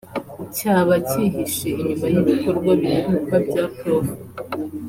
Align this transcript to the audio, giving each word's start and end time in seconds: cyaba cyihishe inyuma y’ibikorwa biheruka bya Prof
cyaba 0.57 0.93
cyihishe 1.09 1.69
inyuma 1.79 2.05
y’ibikorwa 2.13 2.71
biheruka 2.81 3.35
bya 3.47 3.63
Prof 3.75 4.07